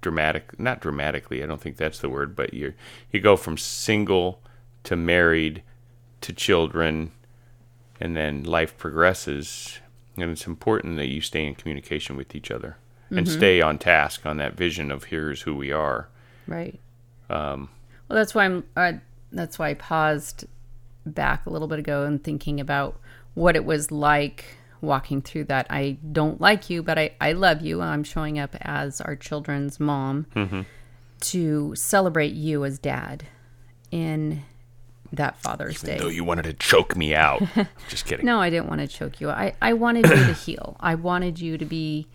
dramatic 0.00 0.58
not 0.58 0.80
dramatically, 0.80 1.42
I 1.42 1.46
don't 1.46 1.60
think 1.60 1.76
that's 1.76 1.98
the 1.98 2.08
word, 2.08 2.36
but 2.36 2.54
you 2.54 2.74
you 3.10 3.20
go 3.20 3.36
from 3.36 3.58
single 3.58 4.40
to 4.84 4.96
married 4.96 5.62
to 6.20 6.32
children 6.32 7.12
and 8.00 8.16
then 8.16 8.44
life 8.44 8.76
progresses 8.76 9.78
and 10.16 10.30
it's 10.30 10.46
important 10.46 10.96
that 10.96 11.08
you 11.08 11.20
stay 11.20 11.46
in 11.46 11.54
communication 11.54 12.16
with 12.16 12.34
each 12.34 12.50
other 12.50 12.76
and 13.10 13.28
stay 13.28 13.60
on 13.60 13.78
task 13.78 14.24
on 14.24 14.38
that 14.38 14.54
vision 14.54 14.90
of 14.90 15.04
here's 15.04 15.42
who 15.42 15.54
we 15.54 15.70
are. 15.70 16.08
Right. 16.46 16.80
Um, 17.28 17.68
well, 18.12 18.18
that's 18.18 18.34
why 18.34 18.44
I'm. 18.44 18.64
Uh, 18.76 18.92
that's 19.32 19.58
why 19.58 19.70
I 19.70 19.74
paused 19.74 20.44
back 21.06 21.46
a 21.46 21.50
little 21.50 21.66
bit 21.66 21.78
ago 21.78 22.04
and 22.04 22.22
thinking 22.22 22.60
about 22.60 23.00
what 23.32 23.56
it 23.56 23.64
was 23.64 23.90
like 23.90 24.44
walking 24.82 25.22
through 25.22 25.44
that. 25.44 25.66
I 25.70 25.96
don't 26.12 26.38
like 26.38 26.68
you, 26.68 26.82
but 26.82 26.98
I 26.98 27.12
I 27.22 27.32
love 27.32 27.62
you. 27.62 27.80
I'm 27.80 28.04
showing 28.04 28.38
up 28.38 28.54
as 28.60 29.00
our 29.00 29.16
children's 29.16 29.80
mom 29.80 30.26
to 31.20 31.74
celebrate 31.74 32.34
you 32.34 32.66
as 32.66 32.78
dad 32.78 33.24
in 33.90 34.42
that 35.10 35.38
Father's 35.38 35.80
Day. 35.80 35.96
Though 35.96 36.08
you 36.08 36.22
wanted 36.22 36.42
to 36.42 36.52
choke 36.52 36.94
me 36.94 37.14
out. 37.14 37.42
Just 37.88 38.04
kidding. 38.04 38.26
No, 38.26 38.40
I 38.42 38.50
didn't 38.50 38.68
want 38.68 38.82
to 38.82 38.88
choke 38.88 39.22
you. 39.22 39.30
I, 39.30 39.54
I 39.62 39.72
wanted 39.72 40.06
you 40.06 40.16
to 40.16 40.32
heal. 40.34 40.76
I 40.80 40.96
wanted 40.96 41.40
you 41.40 41.56
to 41.56 41.64
be 41.64 42.08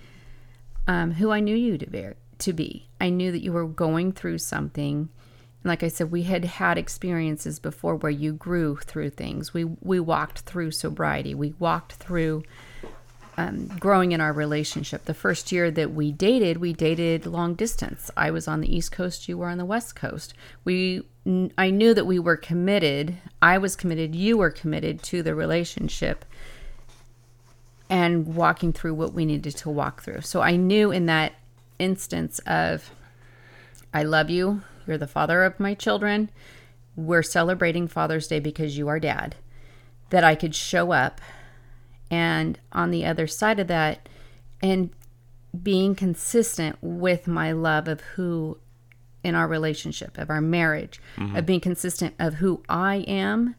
um, 0.88 1.14
who 1.14 1.32
I 1.32 1.40
knew 1.40 1.56
you 1.56 1.80
to 1.80 1.88
be, 1.88 2.10
to 2.38 2.54
be. 2.54 2.88
I 3.02 3.10
knew 3.10 3.32
that 3.32 3.42
you 3.42 3.52
were 3.52 3.66
going 3.66 4.12
through 4.12 4.38
something. 4.38 5.10
Like 5.64 5.84
I 5.84 5.90
said, 5.90 6.12
we 6.12 6.24
had 6.24 6.46
had 6.46 6.78
experiences 6.78 7.60
before 7.60 7.96
where 7.96 8.12
you 8.12 8.34
grew 8.34 8.78
through 8.78 9.10
things. 9.12 9.54
We 9.54 9.66
we 9.66 10.00
walked 10.00 10.40
through 10.40 10.72
sobriety. 10.72 11.36
We 11.36 11.56
walked 11.60 11.94
through 11.94 12.44
um, 13.38 13.68
growing 13.80 14.12
in 14.12 14.22
our 14.22 14.34
relationship. 14.34 15.06
The 15.06 15.14
first 15.14 15.52
year 15.52 15.70
that 15.72 15.94
we 15.94 16.12
dated, 16.12 16.58
we 16.58 16.74
dated 16.74 17.26
long 17.26 17.54
distance. 17.54 18.10
I 18.18 18.32
was 18.32 18.48
on 18.48 18.62
the 18.62 18.76
East 18.76 18.92
Coast, 18.92 19.30
you 19.30 19.38
were 19.38 19.48
on 19.48 19.60
the 19.60 19.66
West 19.66 19.96
Coast. 19.96 20.34
We, 20.66 21.04
I 21.58 21.70
knew 21.70 21.94
that 21.94 22.06
we 22.06 22.18
were 22.18 22.36
committed. 22.36 23.18
I 23.42 23.60
was 23.60 23.76
committed. 23.76 24.16
You 24.16 24.38
were 24.38 24.50
committed 24.50 25.04
to 25.04 25.22
the 25.22 25.36
relationship, 25.36 26.26
and 27.90 28.36
walking 28.36 28.74
through 28.74 28.96
what 28.96 29.14
we 29.14 29.26
needed 29.26 29.56
to 29.58 29.70
walk 29.70 30.02
through. 30.02 30.22
So 30.22 30.42
I 30.42 30.56
knew 30.56 30.92
in 30.92 31.06
that 31.06 31.34
instance 31.80 32.40
of, 32.40 32.90
I 33.94 34.04
love 34.04 34.30
you. 34.30 34.62
You're 34.88 34.98
the 34.98 35.08
father 35.08 35.44
of 35.44 35.60
my 35.60 35.74
children. 35.74 36.30
We're 36.96 37.24
celebrating 37.24 37.88
Father's 37.88 38.28
Day 38.28 38.40
because 38.40 38.78
you 38.78 38.88
are 38.88 39.00
dad. 39.00 39.36
That 40.10 40.24
I 40.24 40.36
could 40.36 40.56
show 40.56 40.92
up. 40.92 41.22
And 42.10 42.60
on 42.72 42.92
the 42.92 43.06
other 43.06 43.28
side 43.28 43.60
of 43.60 43.68
that 43.68 44.08
and 44.62 44.90
being 45.64 45.96
consistent 45.96 46.78
with 46.82 47.28
my 47.28 47.52
love 47.52 47.88
of 47.88 48.02
who 48.02 48.58
in 49.24 49.36
our 49.36 49.48
relationship 49.48 50.18
of 50.18 50.30
our 50.30 50.42
marriage 50.42 51.02
mm-hmm. 51.18 51.36
of 51.36 51.46
being 51.46 51.60
consistent 51.60 52.14
of 52.20 52.36
who 52.36 52.62
i 52.70 52.98
am 53.08 53.56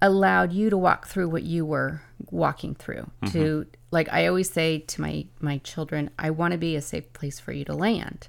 allowed 0.00 0.52
you 0.52 0.70
to 0.70 0.78
walk 0.78 1.08
through 1.08 1.28
what 1.28 1.42
you 1.42 1.66
were 1.66 2.00
walking 2.30 2.74
through. 2.74 3.10
To 3.26 3.38
mm-hmm. 3.38 3.70
like 3.90 4.08
i 4.12 4.26
always 4.26 4.50
say 4.50 4.78
to 4.78 5.00
my 5.00 5.26
my 5.40 5.58
children 5.58 6.10
i 6.18 6.30
want 6.30 6.52
to 6.52 6.58
be 6.58 6.76
a 6.76 6.80
safe 6.80 7.12
place 7.12 7.40
for 7.40 7.52
you 7.52 7.64
to 7.64 7.74
land 7.74 8.28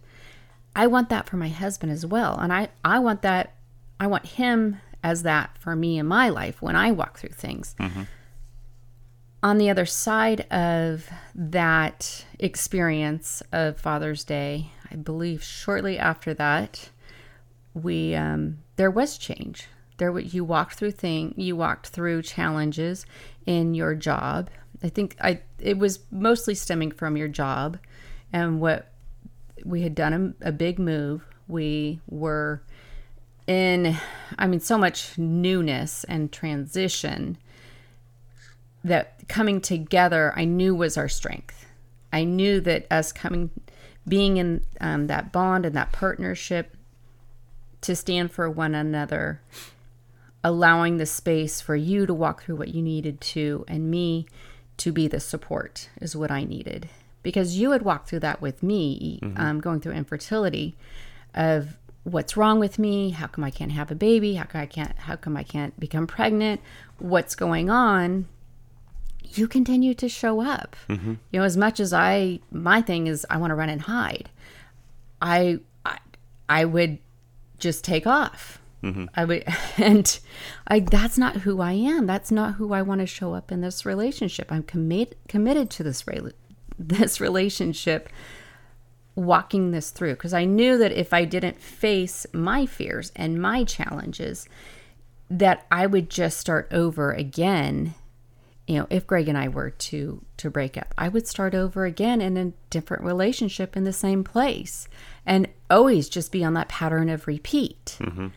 i 0.76 0.88
want 0.88 1.10
that 1.10 1.28
for 1.28 1.38
my 1.38 1.50
husband 1.50 1.92
as 1.92 2.06
well 2.06 2.38
and 2.40 2.52
i 2.54 2.68
i 2.84 3.00
want 3.00 3.22
that 3.22 3.56
i 4.00 4.08
want 4.08 4.26
him 4.26 4.78
as 5.04 5.24
that 5.24 5.58
for 5.58 5.76
me 5.76 5.98
in 5.98 6.06
my 6.06 6.30
life 6.30 6.62
when 6.62 6.76
i 6.76 6.92
walk 6.92 7.18
through 7.20 7.30
things 7.30 7.76
on 9.42 9.58
the 9.58 9.70
other 9.70 9.86
side 9.86 10.42
of 10.52 11.10
that 11.34 12.26
experience 12.40 13.42
of 13.52 13.80
Father's 13.80 14.24
Day, 14.24 14.72
I 14.92 14.96
believe 14.96 15.44
shortly 15.44 15.98
after 15.98 16.34
that, 16.34 16.90
we 17.74 18.16
um, 18.16 18.60
there 18.76 18.92
was 18.92 19.18
change. 19.18 19.68
There, 19.98 20.18
you 20.20 20.44
walked 20.44 20.76
through 20.76 20.92
thing, 20.92 21.34
you 21.38 21.56
walked 21.56 21.88
through 21.88 22.24
challenges 22.24 23.06
in 23.46 23.74
your 23.74 23.96
job. 23.96 24.50
I 24.84 24.90
think 24.90 25.16
I 25.22 25.42
it 25.60 25.78
was 25.78 26.00
mostly 26.12 26.56
stemming 26.56 26.92
from 26.92 27.16
your 27.18 27.28
job, 27.28 27.78
and 28.34 28.60
what 28.60 28.92
we 29.66 29.82
had 29.82 29.96
done 29.96 30.36
a, 30.42 30.50
a 30.50 30.52
big 30.52 30.80
move. 30.80 31.24
We 31.48 32.00
were 32.08 32.62
in, 33.48 33.98
I 34.38 34.48
mean, 34.48 34.60
so 34.60 34.78
much 34.78 35.18
newness 35.18 36.04
and 36.04 36.32
transition 36.32 37.38
that 38.84 39.28
coming 39.28 39.60
together 39.60 40.34
I 40.36 40.46
knew 40.46 40.76
was 40.76 40.98
our 40.98 41.10
strength. 41.10 41.66
I 42.14 42.24
knew 42.24 42.62
that 42.62 42.88
us 42.92 43.12
coming, 43.12 43.50
being 44.08 44.38
in 44.38 44.66
um, 44.80 45.08
that 45.08 45.32
bond 45.32 45.66
and 45.66 45.76
that 45.76 45.92
partnership 45.92 46.76
to 47.82 47.96
stand 47.96 48.32
for 48.32 48.50
one 48.50 48.76
another, 48.76 49.42
allowing 50.44 50.98
the 50.98 51.06
space 51.06 51.62
for 51.62 51.76
you 51.76 52.06
to 52.06 52.14
walk 52.14 52.44
through 52.44 52.56
what 52.56 52.74
you 52.74 52.82
needed 52.82 53.22
to, 53.22 53.66
and 53.68 53.92
me 53.92 54.26
to 54.78 54.92
be 54.92 55.08
the 55.08 55.20
support 55.20 55.90
is 56.00 56.16
what 56.16 56.32
I 56.32 56.44
needed. 56.44 56.90
Because 57.22 57.58
you 57.58 57.72
had 57.72 57.82
walked 57.82 58.10
through 58.10 58.22
that 58.22 58.42
with 58.42 58.64
me, 58.64 59.20
mm-hmm. 59.22 59.40
um, 59.40 59.60
going 59.60 59.82
through 59.82 59.94
infertility, 59.94 60.76
of 61.34 61.78
what's 62.04 62.38
wrong 62.38 62.60
with 62.60 62.80
me, 62.80 63.12
how 63.12 63.28
come 63.28 63.44
I 63.44 63.52
can't 63.52 63.72
have 63.72 63.92
a 63.92 63.96
baby, 63.96 64.36
how 64.36 64.46
come 64.46 64.62
I 64.62 64.66
can't, 64.66 64.98
how 64.98 65.16
come 65.16 65.36
I 65.36 65.44
can't 65.44 65.78
become 65.80 66.08
pregnant, 66.08 66.62
what's 66.98 67.36
going 67.36 67.70
on, 67.70 68.28
you 69.34 69.48
continue 69.48 69.94
to 69.96 70.10
show 70.10 70.42
up. 70.42 70.76
Mm-hmm. 70.88 71.16
You 71.32 71.40
know, 71.40 71.44
as 71.44 71.58
much 71.58 71.80
as 71.80 71.94
I, 71.94 72.40
my 72.52 72.82
thing 72.82 73.08
is, 73.08 73.26
I 73.30 73.38
want 73.38 73.52
to 73.52 73.56
run 73.56 73.70
and 73.70 73.82
hide. 73.82 74.30
I, 75.22 75.60
I, 75.86 76.00
I 76.48 76.66
would 76.66 77.00
just 77.60 77.84
take 77.84 78.08
off. 78.08 78.60
Mm-hmm. 78.84 79.06
I 79.14 79.26
would, 79.26 79.44
and 79.78 80.20
I, 80.68 80.80
that's 80.80 81.18
not 81.18 81.38
who 81.38 81.62
I 81.62 81.74
am. 81.74 82.08
That's 82.08 82.32
not 82.32 82.56
who 82.56 82.74
I 82.74 82.82
want 82.82 83.02
to 83.02 83.08
show 83.08 83.34
up 83.34 83.52
in 83.52 83.62
this 83.62 83.86
relationship. 83.86 84.52
I'm 84.52 84.64
committed, 84.64 85.18
committed 85.28 85.70
to 85.72 85.84
this, 85.84 86.04
rela- 86.04 86.34
this 86.80 87.20
relationship, 87.20 88.10
walking 89.16 89.72
this 89.72 89.92
through. 89.92 90.14
Because 90.14 90.34
I 90.34 90.46
knew 90.46 90.78
that 90.78 90.94
if 90.94 91.14
I 91.14 91.26
didn't 91.26 91.62
face 91.62 92.26
my 92.34 92.66
fears 92.66 93.12
and 93.16 93.42
my 93.42 93.64
challenges, 93.66 94.48
that 95.30 95.68
I 95.72 95.86
would 95.86 96.10
just 96.10 96.40
start 96.40 96.68
over 96.72 97.12
again. 97.12 97.94
You 98.68 98.78
know 98.78 98.88
if 98.92 99.08
greg 99.08 99.28
and 99.28 99.36
i 99.36 99.48
were 99.48 99.72
to 99.72 100.24
to 100.38 100.52
break 100.52 100.78
up 100.78 100.94
i 100.96 101.10
would 101.10 101.28
start 101.28 101.56
over 101.56 101.86
again 101.86 102.22
in 102.22 102.38
a 102.38 102.54
different 102.70 103.04
relationship 103.04 103.76
in 103.76 103.84
the 103.84 103.92
same 103.92 104.24
place 104.24 104.88
and 105.26 105.48
always 105.72 106.08
just 106.08 106.32
be 106.32 106.44
on 106.44 106.54
that 106.54 106.70
pattern 106.70 107.10
of 107.10 107.26
repeat. 107.26 107.98
Mm-hmm. 108.00 108.28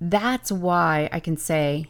That's 0.00 0.52
why 0.52 1.08
i 1.10 1.18
can 1.18 1.36
say 1.36 1.88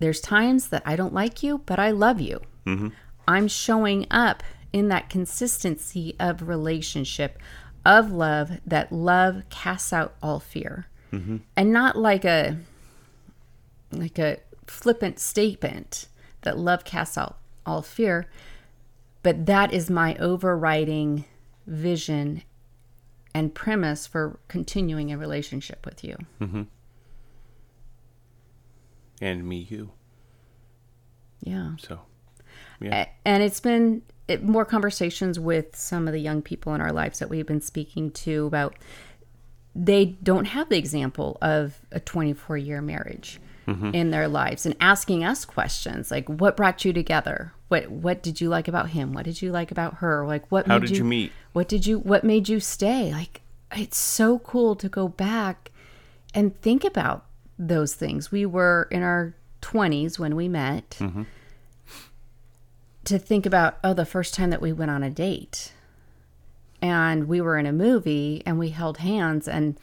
there's 0.00 0.20
times 0.20 0.66
that 0.70 0.82
i 0.84 0.96
don't 0.96 1.14
like 1.14 1.44
you 1.44 1.58
but 1.64 1.78
i 1.78 1.92
love 1.92 2.20
you. 2.20 2.40
Mm-hmm. 2.66 2.88
I'm 3.28 3.46
showing 3.46 4.08
up 4.10 4.42
in 4.76 4.88
that 4.88 5.08
consistency 5.08 6.14
of 6.20 6.46
relationship 6.46 7.38
of 7.86 8.12
love 8.12 8.60
that 8.66 8.92
love 8.92 9.42
casts 9.48 9.90
out 9.90 10.14
all 10.22 10.38
fear 10.38 10.86
mm-hmm. 11.10 11.38
and 11.56 11.72
not 11.72 11.96
like 11.96 12.26
a 12.26 12.58
like 13.90 14.18
a 14.18 14.36
flippant 14.66 15.18
statement 15.18 16.08
that 16.42 16.58
love 16.58 16.84
casts 16.84 17.16
out 17.16 17.38
all 17.64 17.80
fear, 17.80 18.28
but 19.22 19.46
that 19.46 19.72
is 19.72 19.88
my 19.88 20.14
overriding 20.16 21.24
vision 21.66 22.42
and 23.32 23.54
premise 23.54 24.06
for 24.06 24.38
continuing 24.46 25.10
a 25.10 25.16
relationship 25.16 25.86
with 25.86 26.04
you. 26.04 26.16
Mm-hmm. 26.38 26.62
And 29.22 29.48
me, 29.48 29.66
you. 29.70 29.92
Yeah. 31.40 31.70
So, 31.78 32.00
A- 32.82 33.08
And 33.24 33.42
it's 33.42 33.60
been 33.60 34.02
it, 34.28 34.42
more 34.42 34.64
conversations 34.64 35.38
with 35.38 35.76
some 35.76 36.06
of 36.08 36.12
the 36.12 36.20
young 36.20 36.42
people 36.42 36.74
in 36.74 36.80
our 36.80 36.92
lives 36.92 37.18
that 37.20 37.30
we've 37.30 37.46
been 37.46 37.60
speaking 37.60 38.10
to 38.10 38.46
about 38.46 38.74
they 39.74 40.06
don't 40.22 40.46
have 40.46 40.68
the 40.70 40.78
example 40.78 41.36
of 41.42 41.80
a 41.92 42.00
24 42.00 42.56
year 42.56 42.80
marriage 42.80 43.38
mm-hmm. 43.66 43.94
in 43.94 44.10
their 44.10 44.26
lives 44.26 44.64
and 44.64 44.74
asking 44.80 45.22
us 45.24 45.44
questions 45.44 46.10
like 46.10 46.28
what 46.28 46.56
brought 46.56 46.84
you 46.84 46.92
together? 46.92 47.52
What 47.68 47.90
what 47.90 48.22
did 48.22 48.40
you 48.40 48.48
like 48.48 48.68
about 48.68 48.90
him? 48.90 49.12
What 49.12 49.24
did 49.24 49.42
you 49.42 49.52
like 49.52 49.70
about 49.70 49.94
her? 49.94 50.26
Like 50.26 50.50
what 50.50 50.66
How 50.66 50.78
made 50.78 50.88
did 50.88 50.96
you 50.96 51.04
meet? 51.04 51.32
what 51.52 51.68
did 51.68 51.86
you 51.86 51.98
what 51.98 52.24
made 52.24 52.48
you 52.48 52.60
stay? 52.60 53.12
Like 53.12 53.42
it's 53.72 53.98
so 53.98 54.38
cool 54.38 54.76
to 54.76 54.88
go 54.88 55.08
back 55.08 55.70
and 56.34 56.58
think 56.60 56.84
about 56.84 57.26
those 57.58 57.94
things. 57.94 58.30
We 58.30 58.46
were 58.46 58.88
in 58.90 59.02
our 59.02 59.34
20s 59.62 60.18
when 60.18 60.36
we 60.36 60.48
met 60.48 60.90
mm-hmm. 61.00 61.22
To 63.06 63.18
think 63.18 63.46
about 63.46 63.78
oh 63.82 63.94
the 63.94 64.04
first 64.04 64.34
time 64.34 64.50
that 64.50 64.60
we 64.60 64.72
went 64.72 64.90
on 64.90 65.02
a 65.02 65.10
date 65.10 65.72
and 66.82 67.28
we 67.28 67.40
were 67.40 67.58
in 67.58 67.66
a 67.66 67.72
movie 67.72 68.42
and 68.44 68.58
we 68.58 68.70
held 68.70 68.98
hands 68.98 69.48
and 69.48 69.78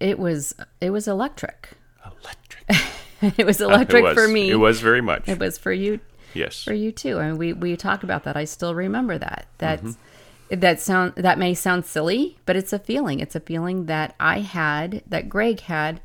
it 0.00 0.18
was 0.18 0.54
it 0.80 0.90
was 0.90 1.08
electric. 1.08 1.70
Electric. 2.04 2.82
it 3.38 3.46
was 3.46 3.60
electric 3.60 4.00
it 4.00 4.04
was. 4.04 4.14
for 4.14 4.28
me. 4.28 4.50
It 4.50 4.56
was 4.56 4.80
very 4.80 5.00
much. 5.00 5.28
It 5.28 5.38
was 5.38 5.58
for 5.58 5.72
you 5.72 6.00
yes. 6.34 6.62
for 6.62 6.74
you 6.74 6.92
too. 6.92 7.18
I 7.18 7.28
mean, 7.28 7.38
we 7.38 7.52
we 7.52 7.76
talked 7.76 8.04
about 8.04 8.24
that. 8.24 8.36
I 8.36 8.44
still 8.44 8.74
remember 8.74 9.18
that. 9.18 9.46
That's 9.58 9.82
mm-hmm. 9.82 10.60
that 10.60 10.80
sound 10.80 11.14
that 11.16 11.38
may 11.38 11.54
sound 11.54 11.86
silly, 11.86 12.38
but 12.46 12.56
it's 12.56 12.72
a 12.72 12.78
feeling. 12.78 13.20
It's 13.20 13.34
a 13.34 13.40
feeling 13.40 13.86
that 13.86 14.14
I 14.20 14.40
had, 14.40 15.02
that 15.06 15.28
Greg 15.28 15.60
had, 15.60 16.00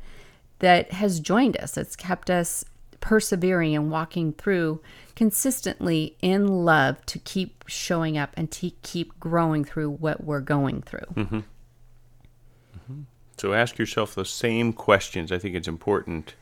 that 0.60 0.92
has 0.92 1.20
joined 1.20 1.56
us. 1.58 1.76
It's 1.76 1.96
kept 1.96 2.30
us 2.30 2.64
persevering 3.02 3.76
and 3.76 3.90
walking 3.90 4.32
through 4.32 4.80
consistently 5.14 6.16
in 6.22 6.46
love 6.46 7.04
to 7.04 7.18
keep 7.18 7.64
showing 7.66 8.16
up 8.16 8.30
and 8.34 8.50
to 8.50 8.70
keep 8.82 9.20
growing 9.20 9.64
through 9.64 9.90
what 9.90 10.24
we're 10.24 10.40
going 10.40 10.80
through. 10.80 11.00
Mm-hmm. 11.14 11.36
Mm-hmm. 11.36 13.00
So 13.36 13.52
ask 13.52 13.76
yourself 13.76 14.14
those 14.14 14.30
same 14.30 14.72
questions. 14.72 15.30
I 15.30 15.36
think 15.36 15.54
it's 15.54 15.68
important 15.68 16.34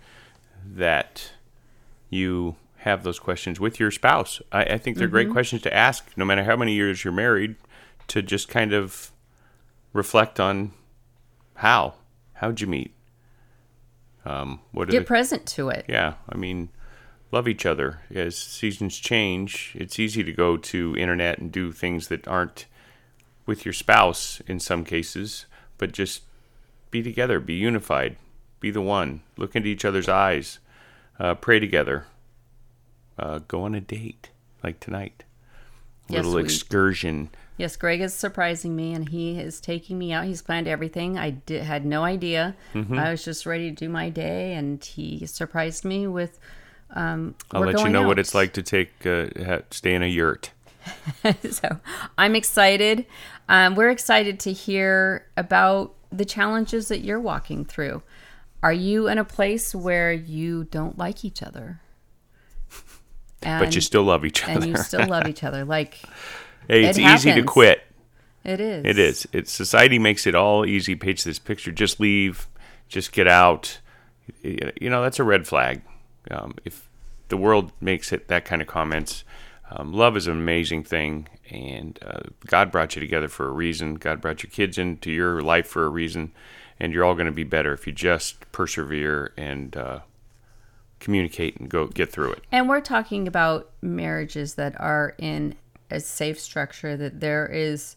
that 0.65 1.33
you 2.11 2.55
have 2.77 3.03
those 3.03 3.19
questions 3.19 3.59
with 3.59 3.81
your 3.81 3.91
spouse. 3.91 4.41
I, 4.53 4.63
I 4.63 4.79
think 4.79 4.97
they're 4.97 5.09
great 5.09 5.27
mm-hmm. 5.27 5.33
questions 5.33 5.63
to 5.63 5.75
ask, 5.75 6.11
no 6.17 6.25
matter 6.25 6.45
how 6.45 6.57
many 6.57 6.75
years 6.75 7.03
you're 7.03 7.13
married, 7.13 7.57
to 8.09 8.23
just 8.23 8.49
kind 8.49 8.73
of 8.73 9.11
reflect 9.93 10.39
on 10.39 10.73
how. 11.57 11.95
How'd 12.35 12.61
you 12.61 12.67
meet? 12.67 12.95
Um, 14.25 14.61
what 14.73 14.89
Get 14.91 15.01
the, 15.01 15.05
present 15.07 15.47
to 15.47 15.71
it. 15.71 15.87
yeah, 15.89 16.15
I 16.29 16.37
mean, 16.37 16.69
love 17.33 17.49
each 17.49 17.65
other. 17.65 18.01
As 18.15 18.37
seasons 18.37 18.99
change, 18.99 19.73
it's 19.75 19.99
easy 19.99 20.23
to 20.23 20.33
go 20.33 20.57
to 20.59 20.95
internet 20.97 21.39
and 21.39 21.51
do 21.51 21.73
things 21.73 22.09
that 22.09 22.29
aren't 22.29 22.67
with 23.47 23.65
your 23.65 23.73
spouse 23.73 24.41
in 24.47 24.61
some 24.61 24.85
cases, 24.85 25.47
but 25.79 25.93
just 25.93 26.23
be 26.91 27.03
together, 27.03 27.41
be 27.41 27.55
unified, 27.55 28.17
be 28.61 28.71
the 28.71 28.83
one. 28.83 29.23
Look 29.39 29.57
into 29.57 29.69
each 29.69 29.85
other's 29.87 30.09
eyes, 30.09 30.59
uh, 31.19 31.35
pray 31.37 31.59
together, 31.59 32.07
uh, 33.19 33.41
go 33.49 33.63
on 33.63 33.75
a 33.75 33.81
date 33.81 34.31
like 34.63 34.81
tonight. 34.81 35.25
Yes, 36.09 36.19
Little 36.25 36.35
we- 36.35 36.43
excursion. 36.43 37.31
Yes, 37.61 37.77
Greg 37.77 38.01
is 38.01 38.15
surprising 38.15 38.75
me, 38.75 38.95
and 38.95 39.07
he 39.07 39.39
is 39.39 39.61
taking 39.61 39.99
me 39.99 40.15
out. 40.15 40.25
He's 40.25 40.41
planned 40.41 40.67
everything. 40.67 41.19
I 41.19 41.29
did, 41.29 41.63
had 41.63 41.85
no 41.85 42.05
idea. 42.05 42.57
Mm-hmm. 42.73 42.99
I 42.99 43.11
was 43.11 43.23
just 43.23 43.45
ready 43.45 43.69
to 43.69 43.77
do 43.77 43.91
my 43.91 44.09
day, 44.09 44.55
and 44.55 44.83
he 44.83 45.27
surprised 45.27 45.85
me 45.85 46.07
with. 46.07 46.41
Um, 46.95 47.35
I'll 47.51 47.61
let 47.61 47.79
you 47.81 47.91
know 47.91 48.09
what 48.09 48.19
it's 48.19 48.35
like 48.35 48.55
to 48.55 48.63
take 48.63 49.05
uh, 49.05 49.59
stay 49.71 49.93
in 49.93 50.03
a 50.03 50.07
yurt. 50.07 50.53
so 51.51 51.79
I'm 52.17 52.35
excited. 52.35 53.05
Um, 53.51 53.75
we're 53.75 53.91
excited 53.91 54.41
to 54.41 54.53
hear 54.55 55.27
about 55.37 55.95
the 56.11 56.25
challenges 56.25 56.89
that 56.89 57.01
you're 57.01 57.21
walking 57.21 57.67
through. 57.67 58.03
Are 58.63 58.73
you 58.73 59.07
in 59.07 59.19
a 59.19 59.25
place 59.25 59.75
where 59.75 60.15
you 60.15 60.65
don't 60.65 60.97
like 60.97 61.27
each 61.27 61.43
other? 61.43 61.83
And, 63.43 63.63
But 63.63 63.75
you 63.75 63.83
still 63.83 64.05
love 64.05 64.25
each 64.25 64.45
other. 64.45 64.53
and 64.53 64.65
you 64.65 64.77
still 64.79 65.07
love 65.07 65.29
each 65.29 65.45
other. 65.45 65.67
Like 65.67 65.99
hey, 66.69 66.85
it's 66.85 66.99
it 66.99 67.03
easy 67.03 67.33
to 67.33 67.43
quit. 67.43 67.83
it 68.45 68.61
is. 68.61 68.85
It 68.85 68.99
is. 68.99 69.29
It's 69.33 69.53
society 69.53 69.99
makes 69.99 70.27
it 70.27 70.35
all 70.35 70.67
easy. 70.67 70.95
Paints 70.95 71.25
this 71.25 71.39
picture. 71.39 71.73
Just 71.73 72.01
leave. 72.01 72.49
Just 72.89 73.13
get 73.13 73.29
out. 73.29 73.79
You 74.43 74.91
know 74.91 75.03
that's 75.03 75.19
a 75.19 75.25
red 75.25 75.47
flag. 75.47 75.83
Um, 76.31 76.55
if 76.65 76.89
the 77.29 77.37
world 77.37 77.73
makes 77.81 78.13
it 78.13 78.29
that 78.29 78.45
kind 78.45 78.63
of 78.63 78.69
comments, 78.69 79.25
um, 79.71 79.93
love 79.93 80.17
is 80.17 80.27
an 80.27 80.33
amazing 80.33 80.85
thing, 80.85 81.29
and 81.49 81.99
uh, 82.05 82.21
God 82.47 82.73
brought 82.73 82.97
you 82.97 83.01
together 83.01 83.29
for 83.29 83.47
a 83.47 83.53
reason. 83.53 83.95
God 83.95 84.21
brought 84.21 84.43
your 84.43 84.51
kids 84.51 84.79
into 84.79 85.11
your 85.11 85.41
life 85.41 85.67
for 85.67 85.85
a 85.85 85.89
reason, 85.89 86.33
and 86.79 86.93
you're 86.93 87.05
all 87.05 87.15
going 87.15 87.27
to 87.27 87.33
be 87.33 87.45
better 87.45 87.73
if 87.73 87.87
you 87.87 87.93
just 87.93 88.51
persevere 88.53 89.33
and 89.37 89.77
uh, 89.77 90.01
communicate 90.99 91.57
and 91.57 91.69
go 91.69 91.87
get 91.87 92.11
through 92.11 92.33
it. 92.33 92.43
And 92.51 92.69
we're 92.69 92.81
talking 92.81 93.29
about 93.29 93.71
marriages 93.81 94.55
that 94.55 94.79
are 94.81 95.15
in 95.19 95.55
a 95.91 96.01
safe 96.01 96.39
structure, 96.39 96.97
that 96.97 97.21
there 97.21 97.47
is, 97.47 97.97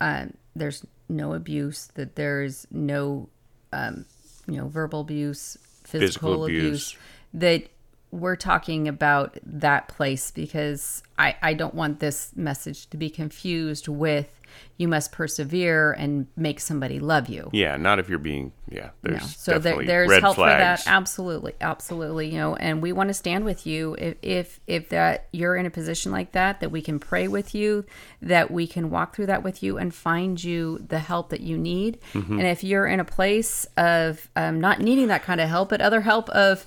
um, 0.00 0.34
there's 0.54 0.84
no 1.08 1.34
abuse, 1.34 1.88
that 1.94 2.16
there 2.16 2.42
is 2.42 2.66
no, 2.70 3.28
um, 3.72 4.04
you 4.46 4.56
know, 4.56 4.68
verbal 4.68 5.00
abuse, 5.00 5.56
physical, 5.84 6.06
Physical 6.06 6.44
abuse. 6.44 6.62
abuse. 6.62 6.96
That 7.34 7.68
we're 8.10 8.36
talking 8.36 8.88
about 8.88 9.36
that 9.44 9.88
place 9.88 10.30
because 10.30 11.02
I, 11.18 11.36
I 11.42 11.54
don't 11.54 11.74
want 11.74 12.00
this 12.00 12.32
message 12.34 12.88
to 12.90 12.96
be 12.96 13.10
confused 13.10 13.88
with 13.88 14.35
you 14.76 14.88
must 14.88 15.12
persevere 15.12 15.92
and 15.92 16.26
make 16.36 16.60
somebody 16.60 16.98
love 17.00 17.28
you. 17.28 17.48
Yeah, 17.52 17.76
not 17.76 17.98
if 17.98 18.08
you're 18.08 18.18
being. 18.18 18.52
Yeah, 18.70 18.90
there's 19.02 19.20
No. 19.20 19.26
So 19.26 19.58
there, 19.58 19.84
there's 19.84 20.20
help 20.20 20.36
flags. 20.36 20.82
for 20.82 20.88
that. 20.88 20.94
Absolutely, 20.94 21.54
absolutely. 21.60 22.28
You 22.28 22.38
know, 22.38 22.56
and 22.56 22.82
we 22.82 22.92
want 22.92 23.08
to 23.08 23.14
stand 23.14 23.44
with 23.44 23.66
you 23.66 23.96
if 23.98 24.16
if 24.22 24.60
if 24.66 24.88
that 24.90 25.28
you're 25.32 25.56
in 25.56 25.66
a 25.66 25.70
position 25.70 26.12
like 26.12 26.32
that, 26.32 26.60
that 26.60 26.70
we 26.70 26.82
can 26.82 26.98
pray 26.98 27.28
with 27.28 27.54
you, 27.54 27.84
that 28.20 28.50
we 28.50 28.66
can 28.66 28.90
walk 28.90 29.14
through 29.14 29.26
that 29.26 29.42
with 29.42 29.62
you 29.62 29.78
and 29.78 29.94
find 29.94 30.42
you 30.42 30.84
the 30.88 30.98
help 30.98 31.30
that 31.30 31.40
you 31.40 31.56
need. 31.56 31.98
Mm-hmm. 32.12 32.38
And 32.38 32.48
if 32.48 32.62
you're 32.62 32.86
in 32.86 33.00
a 33.00 33.04
place 33.04 33.66
of 33.76 34.28
um, 34.36 34.60
not 34.60 34.80
needing 34.80 35.08
that 35.08 35.22
kind 35.22 35.40
of 35.40 35.48
help, 35.48 35.70
but 35.70 35.80
other 35.80 36.02
help 36.02 36.28
of 36.30 36.66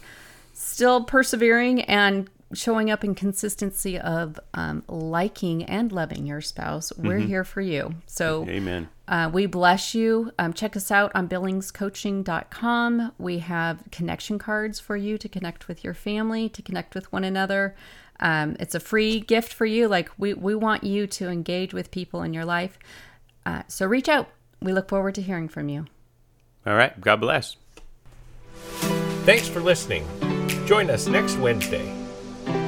still 0.54 1.04
persevering 1.04 1.82
and 1.84 2.30
showing 2.54 2.90
up 2.90 3.04
in 3.04 3.16
consistency 3.16 3.98
of 3.98 4.40
um, 4.54 4.84
liking 4.88 5.64
and 5.64 5.92
loving 5.92 6.26
your 6.26 6.42
spouse, 6.42 6.92
we're 6.98 7.20
here 7.20 7.44
for 7.44 7.62
you. 7.62 7.96
So 8.08 8.46
Amen. 8.50 8.90
uh, 9.08 9.30
we 9.32 9.46
bless 9.46 9.94
you. 9.94 10.32
Um, 10.40 10.54
check 10.54 10.76
us 10.76 10.90
out 10.90 11.12
on 11.14 11.28
billingscoaching.com. 11.28 13.12
We 13.18 13.40
have 13.40 13.84
connection 13.92 14.40
cards 14.40 14.80
for 14.80 14.98
you 14.98 15.18
to 15.18 15.30
connect 15.30 15.68
with 15.68 15.84
your 15.84 15.94
family, 15.94 16.50
to 16.50 16.62
connect 16.62 16.96
with 16.96 17.12
one 17.12 17.24
another. 17.24 17.76
Um, 18.20 18.58
it's 18.60 18.76
a 18.76 18.80
free 18.80 19.20
gift 19.20 19.54
for 19.54 19.66
you. 19.66 19.88
Like 19.88 20.10
we, 20.18 20.34
we 20.34 20.56
want 20.56 20.84
you 20.84 21.08
to 21.08 21.30
engage 21.30 21.74
with 21.74 21.92
people 21.92 22.24
in 22.24 22.34
your 22.34 22.46
life. 22.46 22.80
Uh, 23.46 23.64
so 23.68 23.86
reach 23.86 24.10
out. 24.10 24.30
We 24.62 24.74
look 24.74 24.90
forward 24.90 25.16
to 25.16 25.22
hearing 25.22 25.48
from 25.48 25.70
you. 25.70 25.86
All 26.66 26.76
right. 26.76 27.00
God 27.00 27.22
bless. 27.22 27.56
Thanks 29.24 29.48
for 29.48 29.60
listening. 29.60 30.06
Join 30.66 30.90
us 30.90 31.08
next 31.08 31.38
Wednesday. 31.38 31.99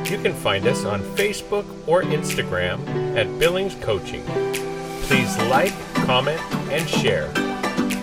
You 0.10 0.18
can 0.22 0.34
find 0.34 0.66
us 0.68 0.84
on 0.84 1.02
Facebook 1.16 1.66
or 1.88 2.04
Instagram 2.04 2.80
at 3.16 3.28
Billings 3.40 3.76
Coaching. 3.76 4.24
Please 5.04 5.38
like, 5.50 5.74
comment, 6.06 6.42
and 6.70 6.88
share. 6.88 7.28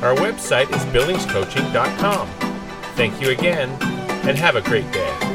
Our 0.02 0.14
website 0.14 0.70
is 0.74 0.84
billingscoaching.com. 0.86 2.28
Thank 2.94 3.20
you 3.20 3.30
again, 3.30 3.70
and 4.26 4.36
have 4.38 4.56
a 4.56 4.62
great 4.62 4.90
day. 4.92 5.27